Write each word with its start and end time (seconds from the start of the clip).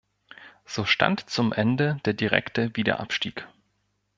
So 0.65 0.83
stand 0.85 1.29
zum 1.29 1.53
Ende 1.53 1.99
der 2.05 2.13
direkte 2.15 2.75
Wiederabstieg. 2.75 3.47